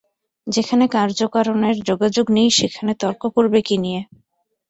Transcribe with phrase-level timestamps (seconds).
[0.47, 4.01] যেখানে কার্যকারণের যোগাযোগ নেই সেখানে তর্ক করবে কী নিয়ে?